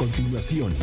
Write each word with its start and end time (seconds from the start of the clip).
Continuación, 0.00 0.74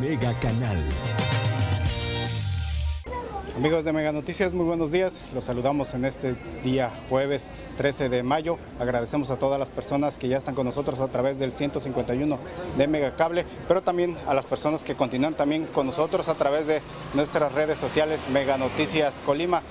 Mega 0.00 0.32
Canal. 0.40 0.82
Amigos 3.56 3.84
de 3.84 3.92
Mega 3.92 4.12
Noticias, 4.12 4.52
muy 4.52 4.66
buenos 4.66 4.92
días. 4.92 5.18
Los 5.32 5.44
saludamos 5.44 5.94
en 5.94 6.04
este 6.04 6.34
día 6.62 6.92
jueves 7.08 7.50
13 7.78 8.10
de 8.10 8.22
mayo. 8.22 8.58
Agradecemos 8.78 9.30
a 9.30 9.36
todas 9.36 9.58
las 9.58 9.70
personas 9.70 10.18
que 10.18 10.28
ya 10.28 10.36
están 10.36 10.54
con 10.54 10.66
nosotros 10.66 11.00
a 11.00 11.08
través 11.08 11.38
del 11.38 11.52
151 11.52 12.38
de 12.76 12.86
Megacable, 12.86 13.46
pero 13.66 13.82
también 13.82 14.18
a 14.26 14.34
las 14.34 14.44
personas 14.44 14.84
que 14.84 14.94
continúan 14.94 15.34
también 15.34 15.64
con 15.66 15.86
nosotros 15.86 16.28
a 16.28 16.34
través 16.34 16.66
de 16.66 16.82
nuestras 17.14 17.52
redes 17.52 17.78
sociales 17.78 18.28
Mega 18.30 18.58
Noticias 18.58 19.20
Colima. 19.24 19.62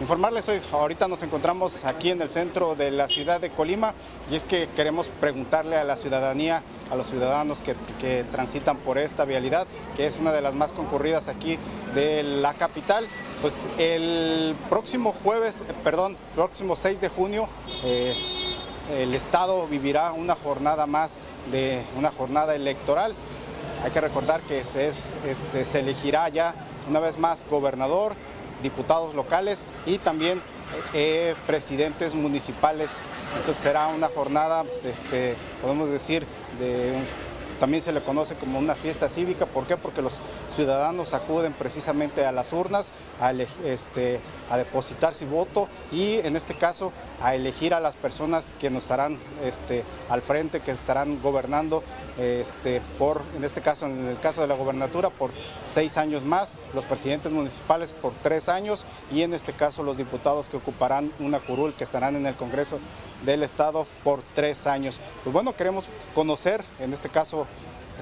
Informarles 0.00 0.48
hoy, 0.48 0.62
ahorita 0.72 1.08
nos 1.08 1.22
encontramos 1.22 1.84
aquí 1.84 2.08
en 2.10 2.22
el 2.22 2.30
centro 2.30 2.74
de 2.74 2.90
la 2.90 3.06
ciudad 3.06 3.38
de 3.38 3.50
Colima 3.50 3.92
y 4.30 4.36
es 4.36 4.44
que 4.44 4.66
queremos 4.74 5.08
preguntarle 5.08 5.76
a 5.76 5.84
la 5.84 5.94
ciudadanía, 5.94 6.62
a 6.90 6.96
los 6.96 7.08
ciudadanos 7.08 7.60
que, 7.60 8.24
transitan 8.32 8.78
por 8.78 8.96
esta 8.96 9.26
vialidad, 9.26 9.66
que 9.96 10.06
es 10.06 10.18
una 10.18 10.32
de 10.32 10.40
las 10.40 10.54
más 10.54 10.72
concurridas 10.72 11.28
aquí 11.28 11.58
de 11.94 12.22
la 12.22 12.54
capital, 12.54 13.06
pues 13.42 13.60
el 13.76 14.54
próximo 14.70 15.14
jueves, 15.22 15.56
eh, 15.68 15.74
perdón, 15.84 16.16
próximo 16.34 16.76
6 16.76 16.98
de 17.02 17.08
junio, 17.10 17.46
el 17.84 19.14
Estado 19.14 19.66
vivirá 19.66 20.12
una 20.12 20.34
jornada 20.34 20.86
más 20.86 21.16
de 21.52 21.82
una 21.98 22.10
jornada 22.10 22.54
electoral. 22.54 23.14
Hay 23.84 23.90
que 23.90 24.00
recordar 24.00 24.40
que 24.42 24.64
se, 24.64 24.88
es- 24.88 25.14
este, 25.26 25.66
se 25.66 25.80
elegirá 25.80 26.28
ya 26.30 26.54
una 26.88 27.00
vez 27.00 27.18
más 27.18 27.46
gobernador, 27.50 28.14
diputados 28.62 29.14
locales 29.14 29.64
y 29.86 29.98
también 29.98 30.40
eh, 30.94 31.34
presidentes 31.46 32.14
municipales. 32.14 32.90
Entonces 33.36 33.62
será 33.62 33.88
una 33.88 34.08
jornada, 34.08 34.64
este, 34.84 35.36
podemos 35.62 35.90
decir, 35.90 36.24
de 36.58 36.94
también 37.60 37.82
se 37.82 37.92
le 37.92 38.00
conoce 38.00 38.34
como 38.34 38.58
una 38.58 38.74
fiesta 38.74 39.08
cívica. 39.08 39.46
¿Por 39.46 39.66
qué? 39.66 39.76
Porque 39.76 40.02
los 40.02 40.20
ciudadanos 40.50 41.14
acuden 41.14 41.52
precisamente 41.52 42.24
a 42.24 42.32
las 42.32 42.52
urnas 42.52 42.92
a, 43.20 43.32
este, 43.32 44.20
depositar 44.56 45.14
su 45.14 45.26
voto 45.26 45.68
y 45.92 46.14
en 46.14 46.34
este 46.34 46.54
caso 46.54 46.92
a 47.22 47.34
elegir 47.34 47.74
a 47.74 47.80
las 47.80 47.94
personas 47.94 48.52
que 48.58 48.70
nos 48.70 48.84
estarán 48.84 49.18
este, 49.44 49.84
al 50.08 50.22
frente, 50.22 50.60
que 50.60 50.72
estarán 50.72 51.20
gobernando 51.22 51.84
este, 52.18 52.80
por, 52.98 53.22
en 53.36 53.44
este 53.44 53.60
caso, 53.60 53.86
en 53.86 54.08
el 54.08 54.18
caso 54.18 54.40
de 54.40 54.48
la 54.48 54.54
gobernatura, 54.54 55.10
por 55.10 55.30
seis 55.66 55.96
años 55.98 56.24
más, 56.24 56.54
los 56.74 56.84
presidentes 56.86 57.32
municipales 57.32 57.92
por 57.92 58.12
tres 58.22 58.48
años 58.48 58.86
y 59.12 59.22
en 59.22 59.34
este 59.34 59.52
caso 59.52 59.82
los 59.82 59.98
diputados 59.98 60.48
que 60.48 60.56
ocuparán 60.56 61.12
una 61.20 61.40
curul, 61.40 61.74
que 61.74 61.84
estarán 61.84 62.16
en 62.16 62.26
el 62.26 62.34
Congreso 62.34 62.78
del 63.24 63.42
Estado 63.42 63.86
por 64.04 64.22
tres 64.34 64.66
años. 64.66 65.00
Pues 65.22 65.32
bueno, 65.32 65.54
queremos 65.54 65.88
conocer, 66.14 66.64
en 66.78 66.92
este 66.92 67.08
caso, 67.08 67.46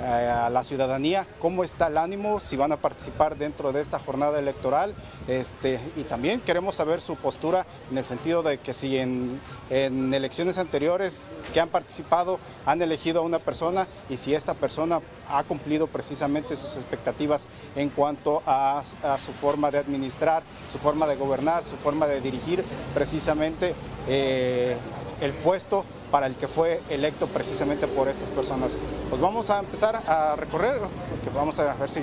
eh, 0.01 0.05
a 0.05 0.49
la 0.49 0.63
ciudadanía 0.63 1.27
cómo 1.41 1.65
está 1.65 1.89
el 1.89 1.99
ánimo, 1.99 2.39
si 2.39 2.57
van 2.57 2.71
a 2.71 2.77
participar 2.77 3.37
dentro 3.37 3.73
de 3.73 3.81
esta 3.81 3.99
jornada 3.99 4.39
electoral 4.39 4.95
este, 5.27 5.81
y 5.97 6.05
también 6.05 6.41
queremos 6.41 6.77
saber 6.77 7.01
su 7.01 7.17
postura 7.17 7.67
en 7.91 7.99
el 7.99 8.05
sentido 8.05 8.45
de 8.45 8.59
que 8.59 8.75
si 8.75 8.97
en, 8.97 9.41
elecciones 9.71 10.57
anteriores 10.57 11.29
que 11.53 11.61
han 11.61 11.69
participado 11.69 12.39
han 12.65 12.81
elegido 12.81 13.23
a 13.23 13.25
una 13.25 13.41
persona 13.41 13.89
y 14.09 14.19
si 14.19 14.35
esta 14.35 14.55
persona 14.55 15.01
ha 15.27 15.43
cumplido 15.43 15.89
precisamente 15.89 16.55
sus 16.55 16.77
expectativas 16.77 17.49
en 17.75 17.89
cuanto 17.89 18.41
a, 18.47 18.83
a 19.03 19.19
su 19.19 19.33
forma 19.33 19.73
de 19.73 19.79
administrar, 19.79 20.45
su 20.71 20.79
forma 20.79 21.09
de 21.09 21.17
gobernar, 21.17 21.65
su 21.65 21.77
forma 21.77 22.07
de 22.07 22.21
dirigir 22.21 22.65
precisamente 22.95 23.75
eh, 24.07 24.77
el 25.21 25.33
puesto 25.33 25.85
para 26.11 26.27
el 26.27 26.37
que 26.37 26.49
fue 26.49 26.81
electo 26.89 27.27
precisamente 27.27 27.87
por 27.87 28.09
estas 28.09 28.29
personas. 28.31 28.77
Pues 29.09 29.21
vamos 29.21 29.51
a 29.51 29.61
empezar 29.61 29.97
a 30.07 30.37
recorrer, 30.37 30.81
que 31.23 31.31
vamos 31.31 31.59
a 31.59 31.75
ver 31.75 31.91
si 31.91 32.03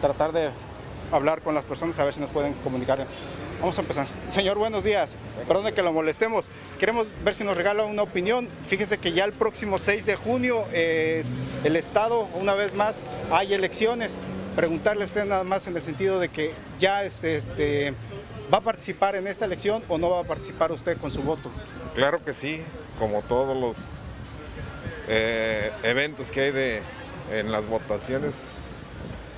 tratar 0.00 0.32
de 0.32 0.50
hablar 1.10 1.42
con 1.42 1.54
las 1.54 1.64
personas, 1.64 1.98
a 1.98 2.04
ver 2.04 2.14
si 2.14 2.20
nos 2.20 2.30
pueden 2.30 2.54
comunicar. 2.54 3.06
Vamos 3.60 3.78
a 3.78 3.82
empezar. 3.82 4.06
Señor, 4.28 4.58
buenos 4.58 4.82
días. 4.82 5.12
Perdone 5.46 5.72
que 5.72 5.82
lo 5.82 5.92
molestemos. 5.92 6.46
Queremos 6.80 7.06
ver 7.24 7.34
si 7.34 7.44
nos 7.44 7.56
regala 7.56 7.84
una 7.84 8.02
opinión. 8.02 8.48
Fíjese 8.66 8.98
que 8.98 9.12
ya 9.12 9.24
el 9.24 9.32
próximo 9.32 9.78
6 9.78 10.04
de 10.04 10.16
junio 10.16 10.64
es 10.72 11.30
el 11.62 11.76
Estado, 11.76 12.28
una 12.40 12.54
vez 12.54 12.74
más, 12.74 13.02
hay 13.30 13.54
elecciones. 13.54 14.18
Preguntarle 14.56 15.02
a 15.02 15.06
usted 15.06 15.24
nada 15.24 15.44
más 15.44 15.66
en 15.68 15.76
el 15.76 15.82
sentido 15.82 16.18
de 16.18 16.28
que 16.28 16.52
ya 16.78 17.04
este, 17.04 17.36
este, 17.36 17.94
va 18.52 18.58
a 18.58 18.60
participar 18.62 19.14
en 19.14 19.26
esta 19.26 19.44
elección 19.44 19.82
o 19.88 19.96
no 19.96 20.10
va 20.10 20.20
a 20.20 20.24
participar 20.24 20.72
usted 20.72 20.98
con 20.98 21.10
su 21.10 21.22
voto. 21.22 21.50
Claro 21.94 22.24
que 22.24 22.32
sí, 22.32 22.62
como 22.98 23.22
todos 23.22 23.56
los 23.56 23.76
eh, 25.08 25.70
eventos 25.82 26.30
que 26.30 26.40
hay 26.42 26.50
de, 26.52 26.82
en 27.30 27.52
las 27.52 27.66
votaciones, 27.66 28.64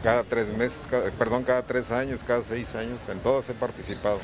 cada 0.02 0.22
tres 0.22 0.52
meses, 0.52 0.86
cada- 0.88 1.10
perdón, 1.10 1.44
cada 1.44 1.62
tres 1.62 1.90
años, 1.90 2.22
cada 2.22 2.42
seis 2.42 2.74
años, 2.74 3.08
en 3.08 3.18
todas 3.20 3.48
he 3.48 3.54
participado. 3.54 4.20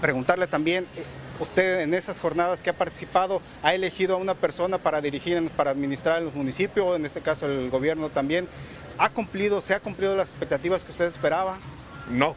preguntarle 0.00 0.46
también, 0.46 0.86
eh, 0.96 1.04
usted 1.40 1.80
en 1.80 1.92
esas 1.94 2.20
jornadas 2.20 2.62
que 2.62 2.70
ha 2.70 2.74
participado, 2.74 3.40
¿ha 3.62 3.74
elegido 3.74 4.14
a 4.14 4.18
una 4.18 4.34
persona 4.34 4.78
para 4.78 5.00
dirigir, 5.00 5.50
para 5.50 5.70
administrar 5.70 6.18
en 6.18 6.26
los 6.26 6.34
municipios, 6.34 6.96
en 6.96 7.04
este 7.04 7.20
caso 7.20 7.46
el 7.46 7.68
gobierno 7.70 8.08
también? 8.10 8.48
¿Ha 8.98 9.10
cumplido, 9.10 9.60
se 9.60 9.74
ha 9.74 9.80
cumplido 9.80 10.16
las 10.16 10.30
expectativas 10.30 10.84
que 10.84 10.90
usted 10.92 11.04
esperaba? 11.06 11.58
No, 12.10 12.34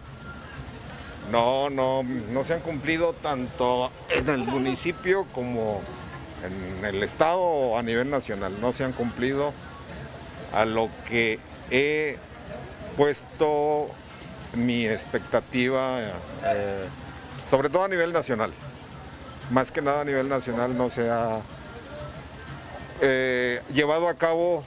no, 1.31 1.69
no, 1.69 2.03
no 2.03 2.43
se 2.43 2.55
han 2.55 2.61
cumplido 2.61 3.13
tanto 3.13 3.91
en 4.09 4.29
el 4.29 4.39
municipio 4.39 5.25
como 5.31 5.81
en 6.43 6.85
el 6.85 7.03
estado 7.03 7.39
o 7.39 7.77
a 7.77 7.83
nivel 7.83 8.09
nacional. 8.09 8.59
No 8.61 8.73
se 8.73 8.83
han 8.83 8.93
cumplido 8.93 9.53
a 10.53 10.65
lo 10.65 10.89
que 11.07 11.39
he 11.69 12.17
puesto 12.97 13.87
mi 14.53 14.87
expectativa, 14.87 15.99
eh, 16.45 16.85
sobre 17.49 17.69
todo 17.69 17.83
a 17.83 17.87
nivel 17.87 18.11
nacional. 18.11 18.51
Más 19.51 19.71
que 19.71 19.81
nada 19.81 20.01
a 20.01 20.05
nivel 20.05 20.29
nacional 20.29 20.77
no 20.77 20.89
se 20.89 21.09
ha 21.09 21.41
eh, 23.01 23.61
llevado 23.73 24.09
a 24.09 24.15
cabo 24.15 24.63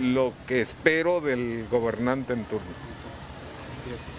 lo 0.00 0.32
que 0.46 0.60
espero 0.60 1.20
del 1.20 1.66
gobernante 1.70 2.32
en 2.32 2.44
turno. 2.44 2.66
Así 3.72 3.90
es. 3.90 4.17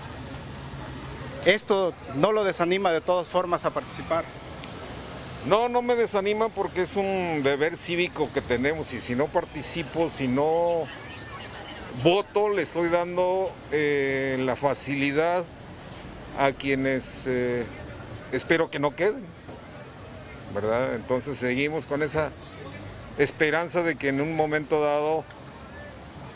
Esto 1.45 1.93
no 2.15 2.31
lo 2.31 2.43
desanima 2.43 2.91
de 2.91 3.01
todas 3.01 3.27
formas 3.27 3.65
a 3.65 3.71
participar. 3.71 4.25
No, 5.47 5.69
no 5.69 5.81
me 5.81 5.95
desanima 5.95 6.49
porque 6.49 6.81
es 6.81 6.97
un 6.97 7.41
deber 7.43 7.77
cívico 7.77 8.29
que 8.33 8.41
tenemos 8.41 8.91
y 8.91 8.99
si 8.99 9.15
no 9.15 9.27
participo, 9.27 10.09
si 10.09 10.27
no 10.27 10.85
voto, 12.03 12.49
le 12.49 12.63
estoy 12.63 12.89
dando 12.89 13.51
eh, 13.71 14.37
la 14.41 14.57
facilidad 14.57 15.45
a 16.37 16.51
quienes 16.51 17.23
eh, 17.25 17.65
espero 18.33 18.69
que 18.69 18.79
no 18.79 18.95
queden, 18.95 19.23
¿verdad? 20.53 20.95
Entonces 20.95 21.39
seguimos 21.39 21.85
con 21.85 22.03
esa 22.03 22.31
esperanza 23.17 23.81
de 23.81 23.95
que 23.95 24.09
en 24.09 24.19
un 24.19 24.35
momento 24.35 24.81
dado 24.81 25.23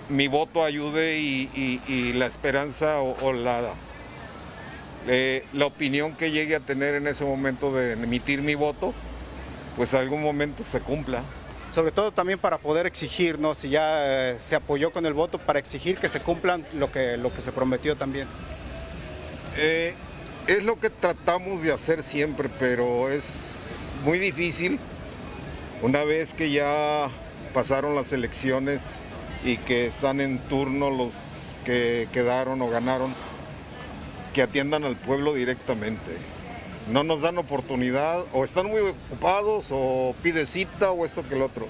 mi 0.08 0.28
voto 0.28 0.64
ayude 0.64 1.18
y, 1.20 2.14
la 2.14 2.26
esperanza 2.26 3.00
o, 3.00 3.18
o 3.22 3.34
eh, 5.08 5.46
la 5.54 5.66
opinión 5.66 6.16
que 6.16 6.32
llegue 6.32 6.56
a 6.56 6.60
tener 6.60 6.96
en 6.96 7.08
ese 7.08 7.26
momento 7.26 7.74
de 7.74 7.94
emitir 7.94 8.42
mi 8.42 8.56
voto, 8.56 8.94
pues 9.76 9.94
algún 9.94 10.22
momento 10.22 10.64
se 10.64 10.80
cumpla. 10.80 11.24
Sobre 11.70 11.92
todo 11.92 12.12
también 12.12 12.40
para 12.40 12.60
poder 12.60 12.86
exigir, 12.86 13.40
¿no? 13.40 13.56
Si 13.56 13.70
ya 13.70 14.32
eh, 14.32 14.36
se 14.38 14.56
apoyó 14.56 14.92
con 14.92 15.06
el 15.06 15.14
voto, 15.14 15.40
para 15.40 15.60
exigir 15.60 15.98
que 15.98 16.08
se 16.08 16.20
cumplan 16.20 16.66
lo 16.74 16.92
que, 16.92 17.18
lo 17.18 17.34
que 17.34 17.42
se 17.42 17.52
prometió 17.52 17.96
también. 17.96 18.28
Eh, 19.58 19.94
es 20.48 20.64
lo 20.64 20.80
que 20.80 20.90
tratamos 20.90 21.64
de 21.64 21.72
hacer 21.72 22.04
siempre, 22.04 22.50
pero 22.60 23.10
es 23.10 23.94
muy 24.04 24.20
difícil 24.20 24.80
una 25.82 26.04
vez 26.04 26.34
que 26.34 26.52
ya 26.52 27.10
pasaron 27.54 27.96
las 27.96 28.14
elecciones 28.14 29.04
y 29.44 29.58
que 29.58 29.88
están 29.88 30.22
en 30.22 30.40
turno 30.40 30.90
los 30.90 31.56
que 31.66 32.08
quedaron 32.12 32.62
o 32.62 32.70
ganaron, 32.70 33.14
que 34.34 34.42
atiendan 34.42 34.84
al 34.84 34.96
pueblo 34.96 35.34
directamente. 35.34 36.18
No 36.92 37.04
nos 37.04 37.22
dan 37.22 37.38
oportunidad, 37.38 38.26
o 38.34 38.44
están 38.44 38.66
muy 38.68 38.82
ocupados, 38.82 39.68
o 39.72 40.14
pide 40.22 40.46
cita, 40.46 40.92
o 40.92 41.06
esto 41.06 41.24
que 41.28 41.36
el 41.36 41.42
otro. 41.42 41.68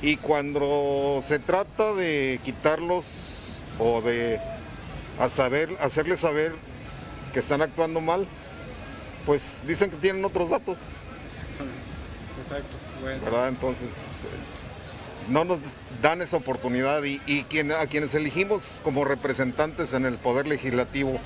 Y 0.00 0.16
cuando 0.16 1.20
se 1.24 1.38
trata 1.40 1.92
de 1.94 2.38
quitarlos 2.44 3.60
o 3.80 4.00
de 4.00 4.40
a 5.18 5.28
saber, 5.28 5.76
hacerles 5.80 6.20
saber 6.20 6.52
que 7.32 7.40
están 7.40 7.62
actuando 7.62 8.00
mal, 8.00 8.26
pues 9.26 9.60
dicen 9.66 9.90
que 9.90 9.96
tienen 9.96 10.24
otros 10.24 10.50
datos, 10.50 10.78
Exacto. 12.40 12.76
Bueno. 13.02 13.20
¿verdad? 13.24 13.48
Entonces, 13.48 14.22
no 15.28 15.44
nos 15.44 15.58
dan 16.00 16.22
esa 16.22 16.36
oportunidad 16.36 17.02
y, 17.02 17.20
y 17.26 17.42
quien- 17.42 17.72
a 17.72 17.86
quienes 17.88 18.14
elegimos 18.14 18.62
como 18.84 19.04
representantes 19.04 19.92
en 19.92 20.06
el 20.06 20.14
Poder 20.18 20.46
Legislativo, 20.46 21.18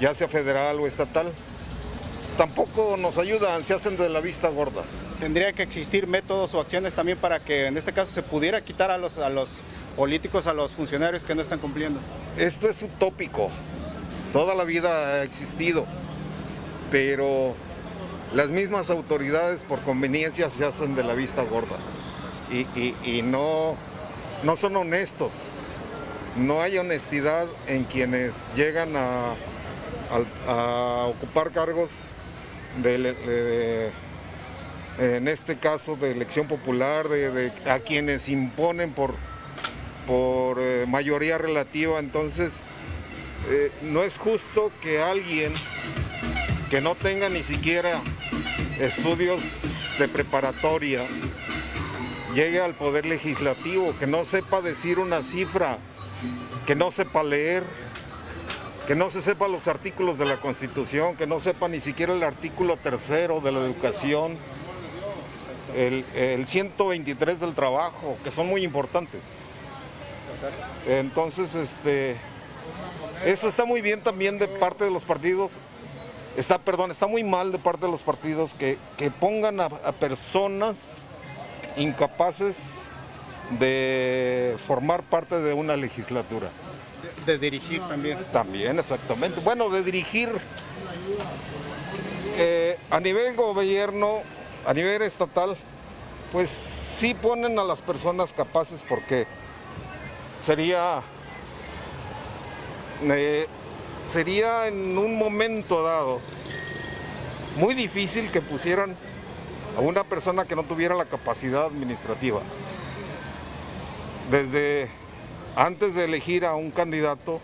ya 0.00 0.14
sea 0.14 0.28
federal 0.28 0.78
o 0.80 0.86
estatal, 0.86 1.32
tampoco 2.36 2.96
nos 2.96 3.18
ayudan, 3.18 3.64
se 3.64 3.74
hacen 3.74 3.96
de 3.96 4.08
la 4.08 4.20
vista 4.20 4.48
gorda. 4.48 4.82
Tendría 5.20 5.52
que 5.52 5.62
existir 5.64 6.06
métodos 6.06 6.54
o 6.54 6.60
acciones 6.60 6.94
también 6.94 7.18
para 7.18 7.40
que 7.40 7.66
en 7.66 7.76
este 7.76 7.92
caso 7.92 8.12
se 8.12 8.22
pudiera 8.22 8.60
quitar 8.60 8.90
a 8.92 8.98
los, 8.98 9.18
a 9.18 9.28
los 9.28 9.60
políticos, 9.96 10.46
a 10.46 10.52
los 10.52 10.72
funcionarios 10.72 11.24
que 11.24 11.34
no 11.34 11.42
están 11.42 11.58
cumpliendo. 11.58 11.98
Esto 12.36 12.68
es 12.68 12.80
utópico, 12.82 13.50
toda 14.32 14.54
la 14.54 14.62
vida 14.62 14.90
ha 15.14 15.22
existido, 15.24 15.86
pero 16.92 17.54
las 18.34 18.50
mismas 18.50 18.90
autoridades 18.90 19.62
por 19.64 19.80
conveniencia 19.80 20.50
se 20.50 20.64
hacen 20.64 20.94
de 20.94 21.02
la 21.02 21.14
vista 21.14 21.42
gorda 21.42 21.76
y, 22.52 22.58
y- 22.78 22.94
y 23.04 23.22
no, 23.22 23.74
no 24.44 24.54
son 24.54 24.76
honestos. 24.76 25.32
No 26.36 26.60
hay 26.60 26.78
honestidad 26.78 27.48
en 27.66 27.82
quienes 27.84 28.52
llegan 28.54 28.94
a, 28.96 29.32
a 30.46 31.06
ocupar 31.08 31.50
cargos 31.52 31.90
de, 32.82 33.90
en 34.98 35.28
este 35.28 35.56
caso 35.58 35.96
de 35.96 36.12
elección 36.12 36.46
popular, 36.46 37.08
de- 37.08 37.52
a 37.70 37.78
quienes 37.80 38.28
imponen 38.28 38.92
por, 38.92 39.14
por 40.06 40.58
eh, 40.60 40.84
mayoría 40.88 41.38
relativa. 41.38 41.98
Entonces, 41.98 42.62
eh, 43.50 43.70
no 43.82 44.02
es 44.02 44.18
justo 44.18 44.72
que 44.82 45.00
alguien 45.00 45.52
que 46.70 46.80
no 46.80 46.94
tenga 46.94 47.28
ni 47.28 47.42
siquiera 47.42 48.00
estudios 48.78 49.40
de 49.98 50.06
preparatoria 50.08 51.02
llegue 52.34 52.60
al 52.60 52.74
poder 52.74 53.06
legislativo, 53.06 53.96
que 53.98 54.06
no 54.06 54.24
sepa 54.24 54.60
decir 54.60 54.98
una 54.98 55.22
cifra, 55.22 55.78
que 56.66 56.74
no 56.76 56.90
sepa 56.92 57.22
leer, 57.22 57.64
que 58.88 58.94
no 58.94 59.10
se 59.10 59.20
sepa 59.20 59.48
los 59.48 59.68
artículos 59.68 60.16
de 60.16 60.24
la 60.24 60.38
Constitución, 60.38 61.14
que 61.14 61.26
no 61.26 61.40
sepa 61.40 61.68
ni 61.68 61.78
siquiera 61.78 62.14
el 62.14 62.22
artículo 62.22 62.78
tercero 62.78 63.42
de 63.42 63.52
la 63.52 63.58
educación, 63.58 64.38
el, 65.76 66.06
el 66.14 66.48
123 66.48 67.38
del 67.38 67.54
trabajo, 67.54 68.16
que 68.24 68.30
son 68.30 68.48
muy 68.48 68.64
importantes. 68.64 69.20
Entonces, 70.86 71.54
este, 71.54 72.16
eso 73.26 73.46
está 73.46 73.66
muy 73.66 73.82
bien 73.82 74.00
también 74.00 74.38
de 74.38 74.48
parte 74.48 74.84
de 74.84 74.90
los 74.90 75.04
partidos. 75.04 75.50
Está, 76.38 76.56
perdón, 76.56 76.90
está 76.90 77.06
muy 77.06 77.22
mal 77.22 77.52
de 77.52 77.58
parte 77.58 77.84
de 77.84 77.92
los 77.92 78.02
partidos 78.02 78.54
que, 78.54 78.78
que 78.96 79.10
pongan 79.10 79.60
a 79.60 79.68
personas 80.00 81.02
incapaces 81.76 82.88
de 83.60 84.56
formar 84.66 85.02
parte 85.02 85.38
de 85.40 85.52
una 85.52 85.76
legislatura. 85.76 86.48
De, 87.26 87.38
dirigir 87.38 87.80
también. 87.82 88.18
También, 88.32 88.78
exactamente. 88.78 89.40
Bueno, 89.40 89.68
de 89.68 89.82
dirigir 89.82 90.30
eh, 92.36 92.78
a 92.90 93.00
nivel 93.00 93.34
gobierno, 93.36 94.22
a 94.66 94.72
nivel 94.72 95.02
estatal, 95.02 95.56
pues 96.32 96.50
sí 96.50 97.14
ponen 97.14 97.58
a 97.58 97.64
las 97.64 97.82
personas 97.82 98.32
capaces 98.32 98.84
porque 98.88 99.26
sería, 100.40 101.02
eh, 103.02 103.46
sería 104.10 104.66
en 104.66 104.96
un 104.96 105.16
momento 105.18 105.82
dado 105.82 106.20
muy 107.56 107.74
difícil 107.74 108.30
que 108.30 108.40
pusieran 108.40 108.96
a 109.76 109.80
una 109.80 110.04
persona 110.04 110.44
que 110.44 110.56
no 110.56 110.64
tuviera 110.64 110.94
la 110.94 111.04
capacidad 111.04 111.66
administrativa. 111.66 112.40
Desde 114.30 114.90
antes 115.56 115.94
de 115.94 116.04
elegir 116.04 116.44
a 116.44 116.54
un 116.54 116.70
candidato, 116.70 117.40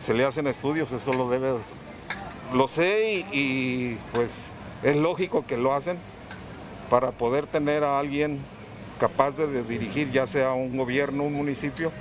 se 0.00 0.14
le 0.14 0.24
hacen 0.24 0.46
estudios, 0.46 0.92
eso 0.92 1.12
lo 1.12 1.28
debe, 1.28 1.54
lo 2.52 2.68
sé 2.68 3.26
y, 3.32 3.96
pues 4.12 4.50
es 4.82 4.96
lógico 4.96 5.44
que 5.46 5.56
lo 5.56 5.72
hacen 5.74 5.98
para 6.88 7.10
poder 7.10 7.46
tener 7.46 7.84
a 7.84 7.98
alguien 7.98 8.40
capaz 9.00 9.32
de, 9.32 9.62
dirigir 9.64 10.10
ya 10.10 10.26
sea 10.26 10.52
un 10.52 10.76
gobierno, 10.76 11.24
un 11.24 11.34
municipio 11.34 11.92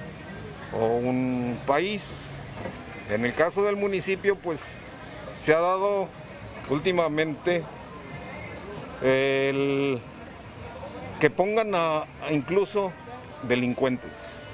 o 0.74 0.86
un 0.86 1.60
país. 1.66 2.26
En 3.10 3.26
el 3.26 3.34
caso 3.34 3.64
del 3.64 3.78
municipio, 3.78 4.36
pues 4.36 4.76
se 5.38 5.54
ha 5.54 5.60
dado 5.60 6.08
últimamente 6.70 7.64
el 9.02 10.00
que 11.20 11.30
pongan 11.30 11.74
a 11.74 12.06
incluso 12.32 12.92
delincuentes. 13.44 14.47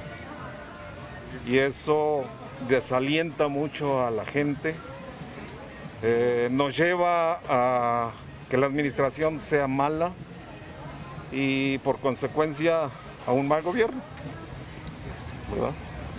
Y 1.45 1.57
eso 1.57 2.25
desalienta 2.67 3.47
mucho 3.47 4.05
a 4.05 4.11
la 4.11 4.25
gente, 4.25 4.75
eh, 6.01 6.49
nos 6.51 6.75
lleva 6.75 7.39
a 7.47 8.11
que 8.49 8.57
la 8.57 8.67
administración 8.67 9.39
sea 9.39 9.67
mala 9.67 10.11
y 11.31 11.77
por 11.79 11.99
consecuencia 11.99 12.89
a 13.25 13.31
un 13.31 13.47
mal 13.47 13.61
gobierno. 13.61 14.01
¿verdad? 15.51 15.71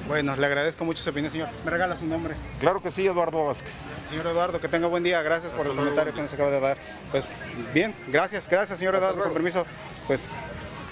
Bueno, 0.07 0.37
le 0.37 0.47
agradezco 0.47 0.85
mucho 0.85 1.03
su 1.03 1.11
opinión, 1.11 1.31
señor. 1.31 1.49
¿Me 1.65 1.71
regala 1.71 1.97
su 1.97 2.05
nombre? 2.07 2.35
Claro 2.61 2.83
que 2.83 2.91
sí, 2.91 3.07
Eduardo 3.07 3.47
Vázquez. 3.47 3.75
Señor 4.09 4.27
Eduardo, 4.27 4.61
que 4.61 4.69
tenga 4.69 4.87
buen 4.87 5.03
día. 5.03 5.23
Gracias 5.23 5.53
por 5.53 5.67
el 5.67 5.75
comentario 5.75 6.13
que 6.13 6.21
nos 6.21 6.33
acaba 6.33 6.51
de 6.51 6.61
dar. 6.61 6.77
Pues 7.11 7.25
bien, 7.73 7.95
gracias, 8.09 8.49
gracias, 8.49 8.79
señor 8.79 8.95
Hasta 8.97 9.07
Eduardo, 9.07 9.25
con 9.25 9.33
permiso. 9.33 9.65
Pues 10.07 10.31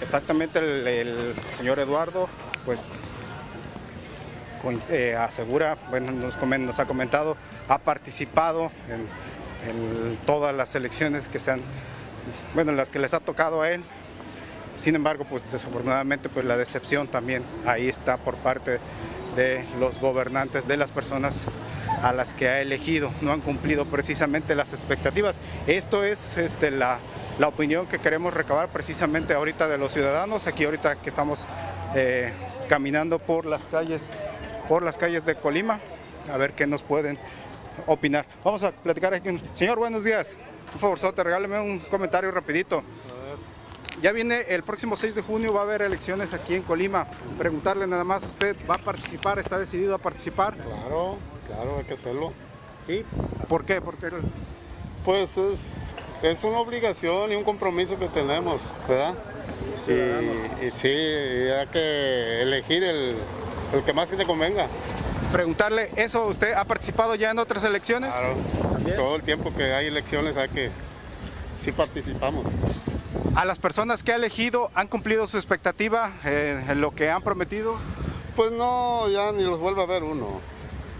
exactamente 0.01 0.59
el, 0.59 0.87
el 0.87 1.33
señor 1.51 1.77
Eduardo, 1.79 2.27
pues 2.65 3.11
eh, 4.89 5.15
asegura, 5.15 5.77
bueno, 5.89 6.11
nos, 6.11 6.79
ha 6.79 6.85
comentado, 6.85 7.37
ha 7.67 7.79
participado 7.79 8.71
en, 8.89 10.17
todas 10.25 10.53
las 10.53 10.75
elecciones 10.75 11.29
que 11.29 11.39
se 11.39 11.51
han, 11.51 11.61
bueno, 12.53 12.71
en 12.71 12.77
las 12.77 12.89
que 12.89 12.99
les 12.99 13.13
ha 13.13 13.19
tocado 13.19 13.61
a 13.61 13.69
él. 13.69 13.81
Sin 14.79 14.95
embargo, 14.95 15.25
pues 15.29 15.49
desafortunadamente, 15.49 16.27
pues 16.27 16.45
la 16.45 16.57
decepción 16.57 17.07
también 17.07 17.43
ahí 17.65 17.87
está 17.87 18.17
por 18.17 18.35
parte 18.35 18.79
de 19.37 19.63
los 19.79 19.99
gobernantes, 19.99 20.67
de 20.67 20.75
las 20.75 20.91
personas 20.91 21.45
a 22.01 22.11
las 22.11 22.33
que 22.33 22.49
ha 22.49 22.61
elegido. 22.61 23.11
No 23.21 23.31
han 23.31 23.39
cumplido 23.39 23.85
precisamente 23.85 24.55
las 24.55 24.73
expectativas. 24.73 25.39
Esto 25.67 26.03
es 26.03 26.37
este, 26.37 26.71
la, 26.71 26.99
la 27.39 27.47
opinión 27.47 27.87
que 27.87 27.99
queremos 27.99 28.33
recabar 28.33 28.69
precisamente 28.69 29.33
ahorita 29.33 29.67
de 29.67 29.77
los 29.77 29.93
ciudadanos, 29.93 30.47
aquí 30.47 30.65
ahorita 30.65 30.97
que 30.97 31.09
estamos 31.09 31.45
eh, 31.95 32.31
caminando 32.67 33.19
por 33.19 33.45
las 33.45 33.61
calles, 33.63 34.01
por 34.67 34.83
las 34.83 34.97
calles 34.97 35.25
de 35.25 35.35
Colima, 35.35 35.79
a 36.31 36.37
ver 36.37 36.53
qué 36.53 36.67
nos 36.67 36.81
pueden 36.81 37.17
opinar. 37.87 38.25
Vamos 38.43 38.63
a 38.63 38.71
platicar 38.71 39.13
aquí. 39.13 39.41
Señor, 39.53 39.77
buenos 39.77 40.03
días. 40.03 40.35
Por 40.71 40.79
favor, 40.79 40.99
Sote, 40.99 41.23
regáleme 41.23 41.59
un 41.59 41.79
comentario 41.79 42.31
rapidito. 42.31 42.83
Ya 44.01 44.11
viene 44.11 44.41
el 44.49 44.63
próximo 44.63 44.97
6 44.97 45.15
de 45.15 45.21
junio, 45.21 45.53
va 45.53 45.61
a 45.61 45.63
haber 45.63 45.81
elecciones 45.83 46.33
aquí 46.33 46.55
en 46.55 46.63
Colima. 46.63 47.07
Preguntarle 47.37 47.87
nada 47.87 48.03
más, 48.03 48.23
¿usted 48.23 48.55
va 48.69 48.75
a 48.75 48.79
participar? 48.79 49.39
¿Está 49.39 49.59
decidido 49.59 49.95
a 49.95 49.97
participar? 49.97 50.55
Claro, 50.55 51.17
claro, 51.47 51.77
hay 51.77 51.85
que 51.85 51.93
hacerlo. 51.93 52.33
¿Sí? 52.85 53.05
¿Por 53.47 53.65
qué? 53.65 53.81
Porque 53.81 54.09
Pues 55.05 55.37
es, 55.37 55.61
es 56.23 56.43
una 56.43 56.57
obligación 56.59 57.31
y 57.31 57.35
un 57.35 57.43
compromiso 57.43 57.97
que 57.97 58.07
tenemos, 58.09 58.69
¿verdad? 58.89 59.13
Y, 59.87 60.65
y 60.65 60.71
sí, 60.71 60.87
hay 60.87 61.67
que 61.67 62.41
elegir 62.41 62.83
el, 62.83 63.15
el 63.73 63.83
que 63.83 63.93
más 63.93 64.09
se 64.09 64.15
te 64.15 64.25
convenga. 64.25 64.67
Preguntarle, 65.31 65.89
¿eso 65.95 66.27
usted 66.27 66.53
ha 66.53 66.63
participado 66.65 67.15
ya 67.15 67.31
en 67.31 67.39
otras 67.39 67.63
elecciones? 67.63 68.11
Claro, 68.11 68.35
todo 68.95 69.15
el 69.15 69.23
tiempo 69.23 69.53
que 69.55 69.73
hay 69.73 69.87
elecciones 69.87 70.37
hay 70.37 70.49
que 70.49 70.69
sí 71.63 71.71
participamos. 71.71 72.45
¿A 73.35 73.45
las 73.45 73.57
personas 73.57 74.03
que 74.03 74.11
ha 74.11 74.15
elegido 74.15 74.69
han 74.75 74.87
cumplido 74.87 75.25
su 75.25 75.37
expectativa 75.37 76.13
eh, 76.23 76.63
en 76.69 76.81
lo 76.81 76.91
que 76.91 77.09
han 77.09 77.23
prometido? 77.23 77.77
Pues 78.35 78.51
no, 78.51 79.09
ya 79.09 79.31
ni 79.31 79.43
los 79.43 79.59
vuelve 79.59 79.81
a 79.81 79.85
ver 79.85 80.03
uno. 80.03 80.39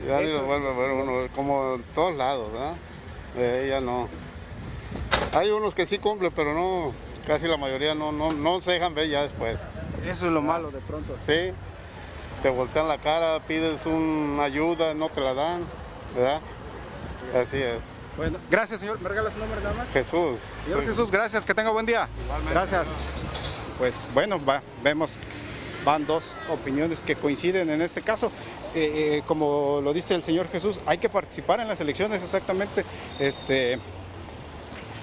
Ya 0.07 0.19
ni 0.19 0.31
los 0.31 0.45
vuelve 0.45 0.67
a 0.67 0.75
ver 0.75 0.91
uno, 0.91 1.27
como 1.35 1.75
en 1.75 1.83
todos 1.95 2.15
lados, 2.15 2.51
¿verdad? 2.51 2.73
Eh, 3.37 3.67
ya 3.69 3.81
no. 3.81 4.09
Hay 5.33 5.49
unos 5.51 5.75
que 5.75 5.85
sí 5.85 5.99
cumplen, 5.99 6.31
pero 6.35 6.53
no, 6.53 6.91
casi 7.27 7.47
la 7.47 7.57
mayoría 7.57 7.93
no, 7.93 8.11
no, 8.11 8.31
no 8.31 8.61
se 8.61 8.71
dejan 8.71 8.95
ver 8.95 9.09
ya 9.09 9.21
después. 9.21 9.57
Eso 10.05 10.25
es 10.27 10.31
lo 10.31 10.41
malo 10.41 10.71
de 10.71 10.79
pronto. 10.79 11.15
Sí, 11.25 11.53
te 12.43 12.49
voltean 12.49 12.89
la 12.89 12.97
cara, 12.97 13.39
pides 13.47 13.85
una 13.85 14.43
ayuda, 14.43 14.93
no 14.93 15.07
te 15.07 15.21
la 15.21 15.33
dan, 15.33 15.61
¿verdad? 16.13 16.41
Así 17.33 17.57
es. 17.57 17.77
Bueno, 18.17 18.37
gracias 18.51 18.81
señor. 18.81 18.99
¿Me 18.99 19.07
regala 19.07 19.31
su 19.31 19.39
nombre 19.39 19.61
nada 19.61 19.73
más? 19.73 19.87
Jesús. 19.89 20.39
Señor 20.65 20.85
Jesús, 20.85 21.09
gracias, 21.09 21.45
que 21.45 21.53
tenga 21.53 21.71
buen 21.71 21.85
día. 21.85 22.09
Gracias. 22.51 22.89
Pues 23.77 24.05
bueno, 24.13 24.43
va, 24.43 24.61
vemos, 24.83 25.17
van 25.85 26.05
dos 26.05 26.37
opiniones 26.49 27.01
que 27.01 27.15
coinciden 27.15 27.69
en 27.69 27.81
este 27.81 28.01
caso. 28.01 28.29
Eh, 28.75 28.91
eh, 28.93 29.23
como 29.25 29.79
lo 29.81 29.93
dice 29.93 30.13
el 30.13 30.21
señor 30.21 30.49
Jesús, 30.49 30.81
hay 30.85 30.97
que 30.97 31.07
participar 31.07 31.61
en 31.61 31.69
las 31.69 31.79
elecciones 31.79 32.21
exactamente. 32.21 32.83
Este, 33.19 33.79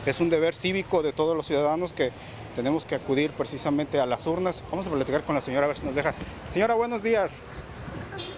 es 0.05 0.21
un 0.21 0.29
deber 0.29 0.55
cívico 0.55 1.03
de 1.03 1.15
todos 1.15 1.35
los 1.35 1.47
ciudadanos 1.47 1.95
que 1.95 2.13
tenemos 2.55 2.85
que 2.85 2.95
acudir 2.95 3.31
precisamente 3.33 4.01
a 4.01 4.07
las 4.07 4.27
urnas. 4.27 4.63
Vamos 4.71 4.87
a 4.87 4.91
platicar 4.91 5.23
con 5.23 5.35
la 5.35 5.41
señora 5.41 5.65
a 5.65 5.69
ver 5.69 5.79
si 5.79 5.85
nos 5.85 5.95
deja. 5.95 6.15
Señora, 6.53 6.75
buenos 6.75 7.03
días. 7.03 7.31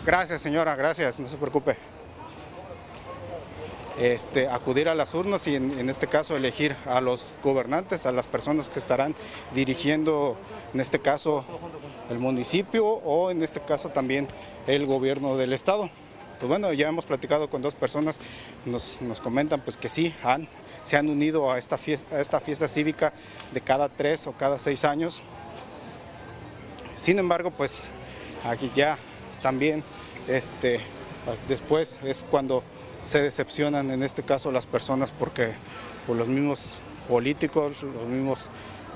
Gracias, 0.04 0.42
señora, 0.42 0.74
gracias, 0.74 1.18
no 1.18 1.28
se 1.28 1.36
preocupe. 1.36 1.76
Este, 3.98 4.48
acudir 4.48 4.88
a 4.88 4.94
las 4.94 5.14
urnas 5.14 5.46
y 5.46 5.54
en, 5.54 5.88
este 5.88 6.06
caso 6.06 6.34
elegir 6.36 6.74
a 6.86 7.00
los 7.00 7.26
gobernantes, 7.42 8.06
a 8.06 8.12
las 8.12 8.26
personas 8.26 8.68
que 8.68 8.78
estarán 8.78 9.14
dirigiendo, 9.54 10.36
en 10.72 10.80
este 10.80 10.98
caso, 10.98 11.44
el 12.10 12.18
municipio 12.18 12.86
o 12.86 13.30
en 13.30 13.42
este 13.42 13.60
caso 13.60 13.90
también 13.90 14.28
el 14.66 14.86
gobierno 14.86 15.36
del 15.36 15.52
estado. 15.52 15.90
Pues 16.38 16.48
bueno, 16.48 16.72
ya 16.72 16.88
hemos 16.88 17.04
platicado 17.04 17.48
con 17.48 17.62
dos 17.62 17.74
personas, 17.74 18.18
nos, 18.64 19.00
nos 19.02 19.20
comentan 19.20 19.60
pues 19.60 19.76
que 19.76 19.88
sí, 19.88 20.12
han, 20.24 20.48
se 20.82 20.96
han 20.96 21.08
unido 21.08 21.50
a 21.50 21.58
esta, 21.58 21.78
fiesta, 21.78 22.16
a 22.16 22.20
esta 22.20 22.40
fiesta 22.40 22.68
cívica 22.68 23.12
de 23.52 23.60
cada 23.60 23.88
tres 23.88 24.26
o 24.26 24.32
cada 24.32 24.58
seis 24.58 24.84
años. 24.84 25.22
Sin 26.96 27.18
embargo, 27.18 27.50
pues 27.50 27.82
aquí 28.44 28.70
ya 28.74 28.98
también 29.42 29.82
este, 30.28 30.80
después 31.48 32.00
es 32.04 32.24
cuando 32.30 32.62
se 33.04 33.20
decepcionan 33.20 33.90
en 33.90 34.02
este 34.02 34.22
caso 34.22 34.52
las 34.52 34.66
personas 34.66 35.10
porque 35.10 35.52
por 36.06 36.16
los 36.16 36.28
mismos 36.28 36.76
políticos, 37.08 37.82
los 37.82 38.06
mismos 38.06 38.48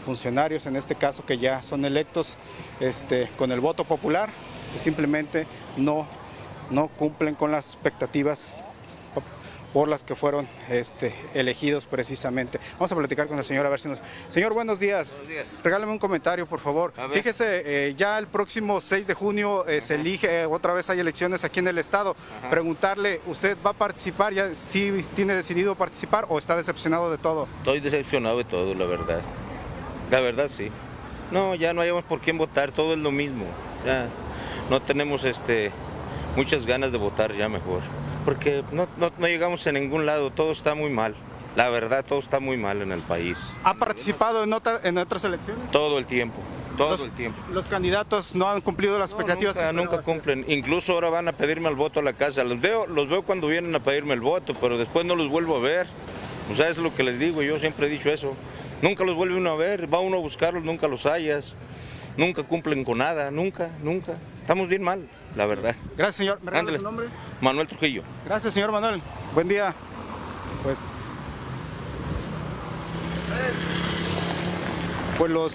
funcionarios 0.04 0.66
en 0.66 0.76
este 0.76 0.94
caso 0.94 1.24
que 1.26 1.38
ya 1.38 1.62
son 1.62 1.84
electos 1.84 2.36
este, 2.78 3.28
con 3.36 3.50
el 3.50 3.60
voto 3.60 3.84
popular, 3.84 4.28
pues 4.70 4.82
simplemente 4.82 5.46
no, 5.76 6.06
no 6.70 6.88
cumplen 6.88 7.34
con 7.34 7.50
las 7.50 7.66
expectativas 7.66 8.52
por 9.76 9.88
las 9.88 10.04
que 10.04 10.14
fueron 10.14 10.48
este, 10.70 11.14
elegidos 11.34 11.84
precisamente. 11.84 12.58
Vamos 12.78 12.90
a 12.90 12.96
platicar 12.96 13.28
con 13.28 13.38
el 13.38 13.44
señor 13.44 13.66
a 13.66 13.68
ver 13.68 13.78
si 13.78 13.90
nos... 13.90 13.98
Señor, 14.30 14.54
buenos 14.54 14.80
días. 14.80 15.10
Buenos 15.10 15.28
días. 15.28 15.44
Regálame 15.62 15.92
un 15.92 15.98
comentario, 15.98 16.46
por 16.46 16.60
favor. 16.60 16.94
Fíjese, 17.12 17.62
eh, 17.66 17.94
ya 17.94 18.18
el 18.18 18.26
próximo 18.26 18.80
6 18.80 19.06
de 19.06 19.12
junio 19.12 19.66
eh, 19.66 19.82
se 19.82 19.96
elige, 19.96 20.44
eh, 20.44 20.46
otra 20.46 20.72
vez 20.72 20.88
hay 20.88 21.00
elecciones 21.00 21.44
aquí 21.44 21.58
en 21.60 21.68
el 21.68 21.76
estado. 21.76 22.16
Ajá. 22.38 22.48
Preguntarle, 22.48 23.20
¿usted 23.26 23.58
va 23.66 23.72
a 23.72 23.74
participar? 23.74 24.32
¿Ya 24.32 24.54
sí 24.54 25.04
tiene 25.14 25.34
decidido 25.34 25.74
participar 25.74 26.24
o 26.30 26.38
está 26.38 26.56
decepcionado 26.56 27.10
de 27.10 27.18
todo? 27.18 27.46
Estoy 27.58 27.80
decepcionado 27.80 28.38
de 28.38 28.44
todo, 28.44 28.72
la 28.72 28.86
verdad. 28.86 29.20
La 30.10 30.22
verdad, 30.22 30.48
sí. 30.48 30.70
No, 31.30 31.54
ya 31.54 31.74
no 31.74 31.82
hayamos 31.82 32.04
por 32.04 32.20
quién 32.20 32.38
votar, 32.38 32.72
todo 32.72 32.94
es 32.94 32.98
lo 32.98 33.10
mismo. 33.10 33.44
Ya 33.84 34.06
no 34.70 34.80
tenemos 34.80 35.22
este 35.24 35.70
muchas 36.34 36.64
ganas 36.64 36.92
de 36.92 36.96
votar 36.96 37.34
ya 37.34 37.50
mejor. 37.50 37.82
Porque 38.26 38.62
no, 38.72 38.86
no, 38.98 39.10
no 39.16 39.26
llegamos 39.28 39.66
a 39.66 39.72
ningún 39.72 40.04
lado, 40.04 40.30
todo 40.30 40.52
está 40.52 40.74
muy 40.74 40.90
mal. 40.90 41.14
La 41.54 41.70
verdad, 41.70 42.04
todo 42.06 42.18
está 42.18 42.38
muy 42.38 42.58
mal 42.58 42.82
en 42.82 42.92
el 42.92 43.00
país. 43.00 43.38
¿Ha 43.64 43.72
participado 43.72 44.44
en, 44.44 44.52
otra- 44.52 44.80
en 44.82 44.98
otras 44.98 45.24
elecciones? 45.24 45.70
Todo 45.70 45.96
el 45.98 46.04
tiempo, 46.04 46.36
todo 46.76 46.90
Los- 46.90 47.04
el 47.04 47.12
tiempo. 47.12 47.38
Los 47.50 47.66
candidatos 47.66 48.34
no 48.34 48.50
han 48.50 48.60
cumplido 48.60 48.98
las 48.98 49.12
No, 49.12 49.16
expectativas. 49.20 49.56
nunca, 49.56 49.72
nunca 49.72 50.02
cumplen. 50.02 50.44
Incluso 50.48 50.92
ahora 50.92 51.08
van 51.08 51.28
a 51.28 51.32
pedirme 51.32 51.70
el 51.70 51.74
voto 51.76 52.00
a 52.00 52.02
la 52.02 52.12
casa. 52.12 52.44
Los 52.44 52.60
veo, 52.60 52.86
los 52.86 53.08
veo 53.08 53.22
cuando 53.22 53.46
vienen 53.46 53.74
a 53.74 53.80
pedirme 53.80 54.12
el 54.12 54.20
voto, 54.20 54.54
pero 54.60 54.76
después 54.76 55.06
no 55.06 55.16
los 55.16 55.28
vuelvo 55.30 55.56
a 55.56 55.60
ver. 55.60 55.86
O 56.52 56.54
sea, 56.56 56.68
es 56.68 56.76
lo 56.76 56.94
que 56.94 57.02
les 57.04 57.18
digo, 57.18 57.40
yo 57.42 57.58
siempre 57.58 57.86
he 57.86 57.90
dicho 57.90 58.10
eso. 58.10 58.34
Nunca 58.82 59.04
los 59.04 59.14
vuelve 59.14 59.36
uno 59.36 59.50
a 59.52 59.56
ver, 59.56 59.92
va 59.92 60.00
uno 60.00 60.18
a 60.18 60.20
buscarlos, 60.20 60.62
nunca 60.62 60.88
los 60.88 61.06
hallas. 61.06 61.54
Nunca 62.16 62.42
cumplen 62.42 62.82
con 62.84 62.98
nada, 62.98 63.30
nunca, 63.30 63.68
nunca. 63.82 64.14
Estamos 64.40 64.68
bien 64.68 64.82
mal, 64.82 65.06
la 65.34 65.44
verdad. 65.46 65.74
Gracias, 65.96 66.16
señor. 66.16 66.40
¿Me 66.42 66.58
Ándale. 66.58 66.78
nombre? 66.78 67.06
Manuel 67.40 67.66
Trujillo. 67.66 68.02
Gracias, 68.24 68.54
señor 68.54 68.72
Manuel. 68.72 69.02
Buen 69.34 69.48
día. 69.48 69.74
Pues. 70.62 70.92
Pues 75.18 75.30
los, 75.30 75.54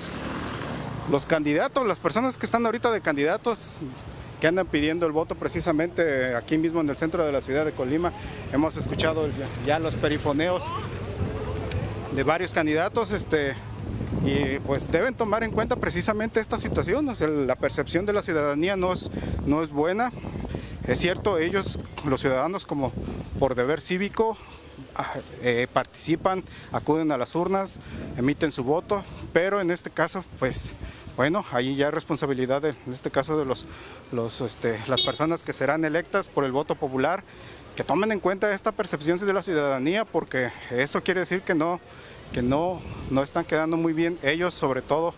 los 1.10 1.26
candidatos, 1.26 1.86
las 1.88 2.00
personas 2.00 2.38
que 2.38 2.46
están 2.46 2.66
ahorita 2.66 2.92
de 2.92 3.02
candidatos, 3.02 3.74
que 4.40 4.48
andan 4.48 4.66
pidiendo 4.68 5.06
el 5.06 5.12
voto 5.12 5.36
precisamente 5.36 6.36
aquí 6.36 6.58
mismo 6.58 6.82
en 6.82 6.90
el 6.90 6.98
centro 6.98 7.26
de 7.26 7.32
la 7.32 7.42
ciudad 7.42 7.64
de 7.66 7.72
Colima, 7.72 8.12
hemos 8.52 8.76
escuchado 8.76 9.28
ya, 9.28 9.48
ya 9.66 9.80
los 9.80 9.96
perifoneos 9.96 10.66
de 12.16 12.24
varios 12.24 12.54
candidatos, 12.54 13.12
este, 13.12 13.54
y 14.26 14.60
pues 14.60 14.92
deben 14.92 15.14
tomar 15.14 15.44
en 15.44 15.52
cuenta 15.52 15.76
precisamente 15.76 16.40
esta 16.40 16.58
situación. 16.58 17.08
o 17.10 17.16
sea, 17.16 17.28
la 17.28 17.56
percepción 17.56 18.06
de 18.06 18.14
la 18.14 18.22
ciudadanía 18.22 18.76
no 18.76 18.94
es, 18.94 19.10
no 19.46 19.64
es 19.64 19.70
buena. 19.70 20.12
Es 20.88 21.00
cierto, 21.00 21.38
ellos, 21.38 21.80
los 22.06 22.22
ciudadanos, 22.22 22.66
como 22.66 22.92
por 23.40 23.56
deber 23.56 23.82
cívico, 23.82 24.38
ah, 24.96 25.14
eh, 25.42 25.68
participan, 25.72 26.44
acuden 26.72 27.12
a 27.12 27.18
las 27.18 27.36
urnas, 27.36 27.80
emiten 28.18 28.52
su 28.52 28.64
voto, 28.64 29.04
pero 29.32 29.62
en 29.62 29.70
este 29.70 29.92
caso, 29.92 30.26
pues, 30.40 30.74
bueno, 31.16 31.46
ahí 31.52 31.76
ya 31.76 31.90
es 31.90 31.94
responsabilidad, 31.94 32.64
de, 32.64 32.70
en 32.70 32.94
este 32.94 33.12
caso, 33.12 33.38
de 33.38 33.46
los, 33.46 33.66
los, 34.12 34.42
este, 34.42 34.80
las 34.88 35.02
personas 35.02 35.44
que 35.44 35.54
serán 35.54 35.86
electas 35.86 36.30
por 36.30 36.46
el 36.46 36.52
voto 36.52 36.76
popular, 36.76 37.24
que 37.76 37.84
tomen 37.84 38.12
en 38.12 38.20
cuenta 38.20 38.52
esta 38.52 38.72
percepción 38.72 39.20
de 39.20 39.34
la 39.34 39.44
ciudadanía, 39.44 40.04
porque 40.04 40.50
eso 40.72 41.04
quiere 41.04 41.22
decir 41.22 41.42
que 41.42 41.54
no, 41.54 41.80
que 42.34 42.42
no, 42.42 42.82
no 43.10 43.24
están 43.24 43.46
quedando 43.46 43.78
muy 43.78 43.94
bien 43.94 44.18
ellos, 44.24 44.54
sobre 44.54 44.82
todo 44.82 45.14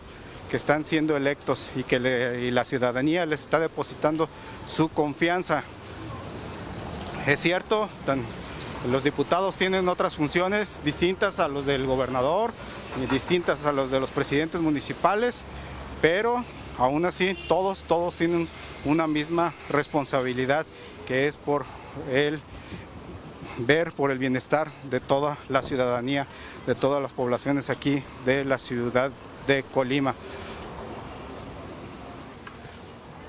que 0.50 0.58
están 0.58 0.84
siendo 0.84 1.17
electos 1.17 1.72
y 1.75 1.84
que 1.84 1.98
y 2.43 2.51
la 2.51 2.63
ciudadanía 2.63 3.25
les 3.25 3.41
está 3.41 3.60
depositando 3.60 4.29
su 4.67 4.89
confianza. 4.89 5.63
Es 7.25 7.39
cierto, 7.39 7.89
los 8.89 9.03
diputados 9.03 9.55
tienen 9.55 9.88
otras 9.88 10.15
funciones 10.15 10.82
distintas 10.84 11.39
a 11.39 11.48
los 11.48 11.65
del 11.65 11.86
gobernador, 11.86 12.51
distintas 13.10 13.65
a 13.65 13.72
los 13.72 13.91
de 13.91 14.00
los 14.00 14.12
presidentes 14.12 14.62
municipales, 14.62 15.46
pero 16.01 16.43
aún 16.77 17.05
así 17.05 17.38
todos, 17.48 17.86
todos 17.86 18.15
tienen 18.15 18.48
una 18.86 19.08
misma 19.08 19.53
responsabilidad 19.70 20.65
que 21.08 21.27
es 21.27 21.38
por 21.38 21.65
el 22.12 22.41
ver 23.57 23.91
por 23.91 24.12
el 24.12 24.17
bienestar 24.17 24.72
de 24.89 25.00
toda 25.00 25.38
la 25.50 25.62
ciudadanía, 25.62 26.27
de 26.65 26.75
todas 26.75 27.01
las 27.01 27.12
poblaciones 27.12 27.69
aquí 27.69 28.03
de 28.25 28.45
la 28.45 28.57
ciudad 28.57 29.12
de 29.48 29.63
Colima. 29.63 30.15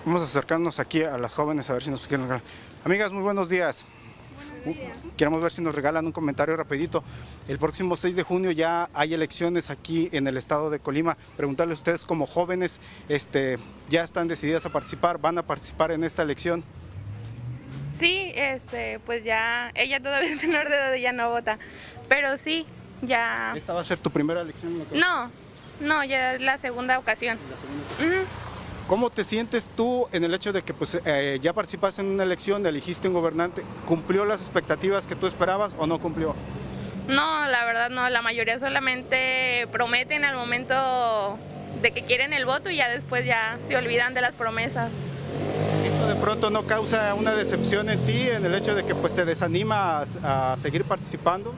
Vamos 0.04 0.22
a 0.22 0.24
acercarnos 0.26 0.80
aquí 0.80 1.02
a 1.02 1.16
las 1.16 1.34
jóvenes 1.34 1.70
a 1.70 1.72
ver 1.72 1.82
si 1.82 1.90
nos 1.90 2.06
quieren 2.06 2.26
regalar. 2.26 2.44
Amigas, 2.84 3.10
muy 3.10 3.22
buenos 3.22 3.48
días. 3.48 3.84
Queremos 5.16 5.42
ver 5.42 5.52
si 5.52 5.62
nos 5.62 5.74
regalan 5.74 6.06
un 6.06 6.12
comentario 6.12 6.56
rapidito. 6.56 7.04
El 7.48 7.58
próximo 7.58 7.96
6 7.96 8.16
de 8.16 8.22
junio 8.22 8.50
ya 8.50 8.88
hay 8.92 9.14
elecciones 9.14 9.70
aquí 9.70 10.08
en 10.12 10.26
el 10.26 10.36
estado 10.36 10.70
de 10.70 10.78
Colima. 10.78 11.16
Preguntarle 11.36 11.72
a 11.72 11.74
ustedes 11.74 12.04
como 12.04 12.26
jóvenes, 12.26 12.80
este, 13.08 13.58
¿ya 13.88 14.02
están 14.02 14.28
decididas 14.28 14.66
a 14.66 14.70
participar? 14.70 15.18
¿Van 15.18 15.38
a 15.38 15.42
participar 15.42 15.90
en 15.90 16.04
esta 16.04 16.22
elección? 16.22 16.64
Sí, 17.98 18.32
este, 18.34 18.98
pues 19.00 19.24
ya, 19.24 19.70
ella 19.74 20.00
todavía 20.00 20.30
es 20.34 20.42
menor 20.42 20.68
de 20.68 20.76
edad 20.76 20.94
y 20.94 21.00
ya 21.02 21.12
no 21.12 21.30
vota, 21.30 21.58
pero 22.08 22.36
sí, 22.38 22.66
ya... 23.02 23.52
¿Esta 23.56 23.72
va 23.72 23.80
a 23.80 23.84
ser 23.84 23.98
tu 23.98 24.10
primera 24.10 24.40
elección? 24.40 24.84
No, 24.92 25.30
no, 25.80 26.04
ya 26.04 26.34
es 26.34 26.40
la 26.40 26.58
segunda 26.58 26.98
ocasión. 26.98 27.38
¿Cómo 28.86 29.08
te 29.08 29.24
sientes 29.24 29.70
tú 29.74 30.08
en 30.12 30.24
el 30.24 30.34
hecho 30.34 30.52
de 30.52 30.62
que 30.62 30.74
pues, 30.74 31.00
eh, 31.06 31.38
ya 31.40 31.52
participaste 31.54 32.02
en 32.02 32.08
una 32.08 32.24
elección, 32.24 32.66
elegiste 32.66 33.08
un 33.08 33.14
gobernante? 33.14 33.62
¿Cumplió 33.86 34.24
las 34.24 34.42
expectativas 34.42 35.06
que 35.06 35.16
tú 35.16 35.26
esperabas 35.26 35.74
o 35.78 35.86
no 35.86 35.98
cumplió? 36.00 36.34
No, 37.08 37.46
la 37.46 37.64
verdad 37.64 37.90
no, 37.90 38.08
la 38.10 38.22
mayoría 38.22 38.58
solamente 38.58 39.66
prometen 39.72 40.24
al 40.24 40.36
momento 40.36 41.38
de 41.82 41.92
que 41.92 42.04
quieren 42.04 42.32
el 42.32 42.46
voto 42.46 42.70
y 42.70 42.76
ya 42.76 42.88
después 42.88 43.24
ya 43.26 43.58
se 43.68 43.76
olvidan 43.76 44.14
de 44.14 44.20
las 44.20 44.34
promesas. 44.34 44.90
Pronto 46.24 46.48
no 46.48 46.62
causa 46.62 47.14
una 47.14 47.34
decepción 47.34 47.90
en 47.90 48.02
ti 48.06 48.30
en 48.30 48.46
el 48.46 48.54
hecho 48.54 48.74
de 48.74 48.82
que 48.86 48.94
pues 48.94 49.14
te 49.14 49.26
desanimas 49.26 50.18
a 50.22 50.56
seguir 50.56 50.84
participando? 50.84 51.52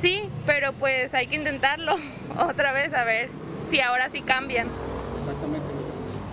Sí, 0.00 0.22
pero 0.46 0.72
pues 0.72 1.12
hay 1.12 1.26
que 1.26 1.36
intentarlo 1.36 1.96
otra 2.38 2.72
vez 2.72 2.94
a 2.94 3.04
ver 3.04 3.28
si 3.70 3.78
ahora 3.82 4.08
sí 4.08 4.22
cambian. 4.22 4.68
Exactamente. 5.18 5.66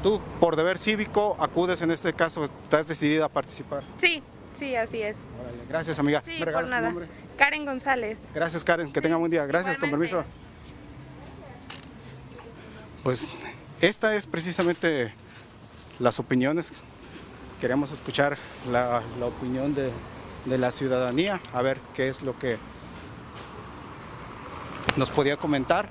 Tú, 0.01 0.21
por 0.39 0.55
deber 0.55 0.77
cívico, 0.77 1.35
acudes 1.37 1.81
en 1.81 1.91
este 1.91 2.13
caso, 2.13 2.45
estás 2.45 2.87
decidida 2.87 3.25
a 3.25 3.29
participar. 3.29 3.83
Sí, 3.99 4.23
sí, 4.57 4.77
así 4.77 5.01
es. 5.01 5.17
Órale, 5.41 5.57
Gracias, 5.67 5.99
amiga. 5.99 6.23
Sí, 6.25 6.39
¿Me 6.39 6.53
por 6.53 6.65
nada. 6.65 6.87
nombre? 6.87 7.07
Karen 7.35 7.65
González. 7.65 8.17
Gracias, 8.33 8.63
Karen. 8.63 8.93
Que 8.93 9.01
tenga 9.01 9.17
buen 9.17 9.29
día. 9.29 9.45
Gracias, 9.45 9.77
con 9.77 9.89
Igualmente. 9.89 10.15
permiso. 10.15 10.29
Pues 13.03 13.27
esta 13.81 14.15
es 14.15 14.25
precisamente 14.25 15.13
las 15.99 16.17
opiniones. 16.17 16.81
Queremos 17.63 17.93
escuchar 17.93 18.37
la, 18.69 19.01
opinión 19.21 19.73
de, 19.73 19.89
de 20.43 20.57
la 20.57 20.69
ciudadanía, 20.69 21.39
a 21.53 21.61
ver 21.61 21.79
qué 21.95 22.09
es 22.09 22.21
lo 22.21 22.37
que 22.37 22.57
nos 24.97 25.09
podía 25.09 25.37
comentar. 25.37 25.87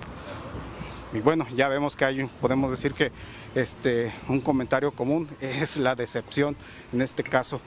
Y 1.15 1.21
bueno, 1.21 1.47
ya 1.57 1.69
vemos 1.69 1.97
que 1.97 2.05
hay, 2.05 2.27
podemos 2.43 2.71
decir 2.71 2.93
que 2.93 3.11
este, 3.55 4.13
un 4.29 4.43
comentario 4.43 4.93
común 4.93 5.31
es 5.41 5.79
la 5.79 5.95
decepción, 5.95 6.59
en 6.93 7.01
este 7.01 7.23
caso, 7.23 7.59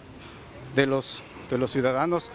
de 0.75 0.85
los, 0.85 1.23
de 1.49 1.57
los 1.57 1.71
ciudadanos 1.71 2.29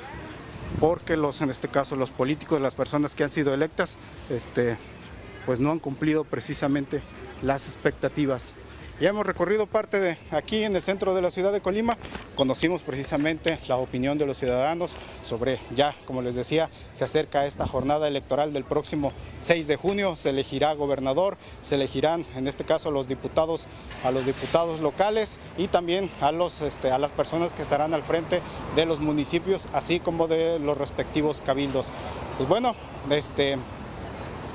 porque 0.81 1.17
los, 1.17 1.41
en 1.41 1.51
este 1.51 1.69
caso, 1.69 1.95
los 1.95 2.11
políticos, 2.11 2.61
las 2.61 2.75
personas 2.75 3.15
que 3.15 3.23
han 3.23 3.31
sido 3.31 3.55
electas, 3.55 3.95
este, 4.29 4.77
pues 5.47 5.61
no 5.61 5.71
han 5.71 5.79
cumplido 5.79 6.25
precisamente 6.25 7.01
las 7.43 7.69
expectativas. 7.69 8.57
Ya 9.01 9.09
hemos 9.09 9.25
recorrido 9.25 9.67
parte 9.67 9.99
de 9.99 10.19
aquí 10.31 10.63
en 10.63 10.77
el 10.77 10.83
centro 10.83 11.15
de 11.15 11.23
la 11.23 11.31
ciudad 11.31 11.55
de 11.55 11.63
Colima, 11.63 11.97
conocimos 12.35 12.83
precisamente 12.83 13.59
la 13.67 13.79
opinión 13.79 14.19
de 14.19 14.27
los 14.27 14.37
ciudadanos 14.37 14.95
sobre, 15.23 15.59
ya 15.75 15.97
como 16.05 16.21
les 16.21 16.35
decía, 16.35 16.69
se 16.93 17.05
acerca 17.05 17.47
esta 17.47 17.67
jornada 17.67 18.09
electoral 18.09 18.53
del 18.53 18.65
próximo 18.65 19.15
6 19.39 19.69
de 19.69 19.77
junio, 19.77 20.17
se 20.17 20.29
elegirá 20.29 20.75
gobernador, 20.75 21.39
se 21.63 21.77
elegirán 21.77 22.27
en 22.37 22.47
este 22.47 22.65
caso 22.65 22.91
los 22.91 23.09
diputados, 23.09 23.65
a 24.05 24.11
los 24.11 24.27
diputados 24.27 24.81
locales 24.81 25.39
y 25.57 25.69
también 25.69 26.11
a, 26.21 26.31
los, 26.31 26.61
este, 26.61 26.91
a 26.91 26.99
las 26.99 27.11
personas 27.11 27.55
que 27.55 27.63
estarán 27.63 27.95
al 27.95 28.03
frente 28.03 28.43
de 28.77 28.85
los 28.85 29.01
municipios, 29.01 29.67
así 29.73 29.99
como 29.99 30.29
de 30.29 30.59
los 30.59 30.77
respectivos 30.77 31.41
cabildos. 31.41 31.91
Pues 32.37 32.51
bueno, 32.51 32.75
este, 33.09 33.57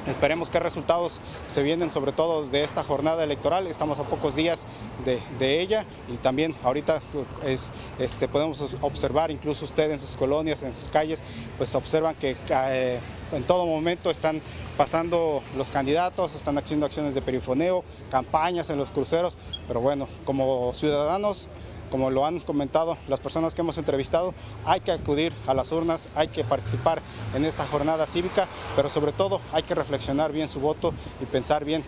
Esperemos 0.07 0.51
qué 0.51 0.59
resultados 0.59 1.19
se 1.47 1.63
vienen 1.63 1.91
sobre 1.91 2.11
todo 2.11 2.45
de 2.45 2.63
esta 2.63 2.83
jornada 2.83 3.23
electoral. 3.23 3.65
Estamos 3.65 3.97
a 3.97 4.03
pocos 4.03 4.35
días 4.35 4.63
de, 5.03 5.61
ella 5.61 5.85
y 6.07 6.17
también 6.17 6.55
ahorita 6.63 7.01
es, 7.43 7.71
este, 7.97 8.27
podemos 8.27 8.63
observar, 8.81 9.31
incluso 9.31 9.65
ustedes 9.65 9.93
en 9.93 10.07
sus 10.07 10.15
colonias, 10.15 10.61
en 10.61 10.73
sus 10.73 10.89
calles, 10.89 11.23
pues 11.57 11.73
observan 11.73 12.13
que 12.15 12.35
eh, 12.49 12.99
en 13.31 13.43
todo 13.43 13.65
momento 13.65 14.11
están 14.11 14.41
pasando 14.77 15.41
los 15.57 15.71
candidatos, 15.71 16.35
están 16.35 16.57
haciendo 16.59 16.85
acciones 16.85 17.15
de 17.15 17.21
perifoneo, 17.21 17.83
campañas 18.11 18.69
en 18.69 18.77
los 18.77 18.89
cruceros, 18.89 19.35
pero 19.67 19.81
bueno, 19.81 20.07
como 20.23 20.71
ciudadanos 20.75 21.47
como 21.95 22.11
lo 22.11 22.25
han 22.25 22.41
comentado 22.41 22.97
las 23.07 23.21
personas 23.21 23.55
que 23.55 23.61
hemos 23.61 23.77
entrevistado, 23.77 24.33
hay 24.65 24.81
que 24.81 24.91
acudir 24.91 25.31
a 25.47 25.53
las 25.53 25.71
urnas, 25.71 26.09
hay 26.13 26.27
que 26.27 26.43
participar 26.43 26.99
en 27.33 27.45
esta 27.45 27.65
jornada 27.65 28.05
cívica, 28.05 28.49
pero 28.75 28.89
sobre 28.89 29.13
todo 29.13 29.39
hay 29.53 29.63
que 29.63 29.75
reflexionar 29.75 30.33
bien 30.33 30.49
su 30.49 30.59
voto 30.59 30.93
y 31.21 31.25
pensar 31.25 31.63
bien 31.63 31.85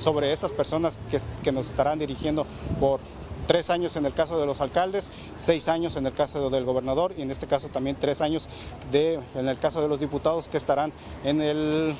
sobre 0.00 0.32
estas 0.32 0.52
personas 0.52 1.00
que, 1.42 1.50
nos 1.50 1.66
estarán 1.66 1.98
dirigiendo 1.98 2.46
por 2.78 3.00
tres 3.48 3.68
años 3.68 3.96
en 3.96 4.06
el 4.06 4.14
caso 4.14 4.38
de 4.38 4.46
los 4.46 4.60
alcaldes, 4.60 5.10
seis 5.36 5.66
años 5.66 5.96
en 5.96 6.06
el 6.06 6.12
caso 6.12 6.48
del 6.48 6.64
gobernador 6.64 7.12
y 7.18 7.22
en 7.22 7.32
este 7.32 7.48
caso 7.48 7.66
también 7.66 7.96
tres 7.98 8.20
años 8.20 8.48
en 8.92 9.48
el 9.48 9.58
caso 9.58 9.82
de 9.82 9.88
los 9.88 9.98
diputados 9.98 10.46
que 10.46 10.56
estarán 10.56 10.92
en 11.24 11.42
el 11.42 11.96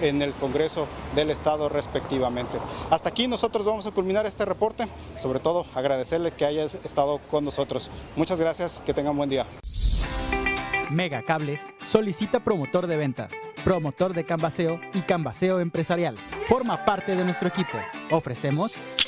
en 0.00 0.22
el 0.22 0.32
Congreso 0.34 0.86
del 1.14 1.30
Estado 1.30 1.68
respectivamente. 1.68 2.58
Hasta 2.90 3.08
aquí 3.08 3.26
nosotros 3.28 3.64
vamos 3.64 3.86
a 3.86 3.90
culminar 3.90 4.26
este 4.26 4.44
reporte, 4.44 4.86
sobre 5.18 5.40
todo 5.40 5.66
agradecerle 5.74 6.32
que 6.32 6.44
hayas 6.44 6.76
estado 6.84 7.18
con 7.30 7.44
nosotros. 7.44 7.90
Muchas 8.16 8.40
gracias, 8.40 8.82
que 8.84 8.94
tengan 8.94 9.16
buen 9.16 9.30
día. 9.30 9.46
Mega 10.90 11.22
Cable 11.22 11.60
solicita 11.84 12.40
promotor 12.40 12.86
de 12.86 12.96
ventas, 12.96 13.32
promotor 13.64 14.12
de 14.12 14.24
canvaseo 14.24 14.80
y 14.92 15.00
canvaseo 15.00 15.60
empresarial. 15.60 16.16
Forma 16.46 16.84
parte 16.84 17.14
de 17.14 17.24
nuestro 17.24 17.48
equipo. 17.48 17.78
Ofrecemos 18.10 18.72